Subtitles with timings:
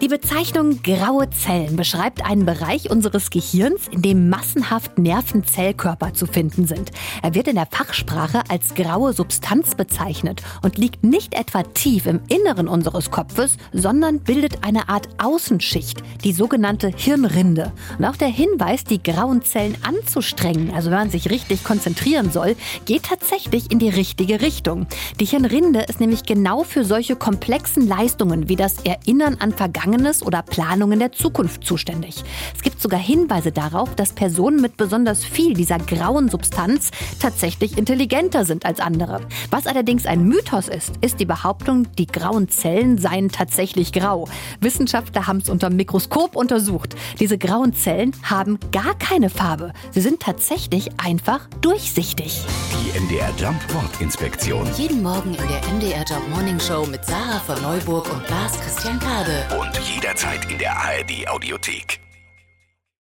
[0.00, 6.68] Die Bezeichnung graue Zellen beschreibt einen Bereich unseres Gehirns, in dem massenhaft Nervenzellkörper zu finden
[6.68, 6.92] sind.
[7.20, 12.20] Er wird in der Fachsprache als graue Substanz bezeichnet und liegt nicht etwa tief im
[12.28, 17.72] Inneren unseres Kopfes, sondern bildet eine Art Außenschicht, die sogenannte Hirnrinde.
[17.98, 22.54] Und auch der Hinweis, die grauen Zellen anzustrengen, also wenn man sich richtig konzentrieren soll,
[22.84, 24.86] geht tatsächlich in die richtige Richtung.
[25.18, 29.56] Die Hirnrinde ist nämlich genau für solche komplexen Leistungen wie das Erinnern an
[29.88, 32.22] Vergangenes oder Planungen der Zukunft zuständig.
[32.54, 38.44] Es gibt sogar Hinweise darauf, dass Personen mit besonders viel dieser grauen Substanz tatsächlich intelligenter
[38.44, 39.20] sind als andere.
[39.50, 44.28] Was allerdings ein Mythos ist, ist die Behauptung, die grauen Zellen seien tatsächlich grau.
[44.60, 46.94] Wissenschaftler haben es unter dem Mikroskop untersucht.
[47.18, 49.72] Diese grauen Zellen haben gar keine Farbe.
[49.92, 52.42] Sie sind tatsächlich einfach durchsichtig.
[52.72, 54.68] Die MDR Jump Wortinspektion.
[54.76, 58.98] Jeden Morgen in der MDR Job Morning Show mit Sarah von Neuburg und Lars Christian
[58.98, 59.44] Kade.
[59.78, 62.00] Jederzeit in der ARD Audiothek.